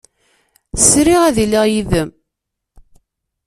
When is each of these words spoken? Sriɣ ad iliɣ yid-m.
Sriɣ 0.89 1.21
ad 1.25 1.37
iliɣ 1.43 1.65
yid-m. 1.71 2.09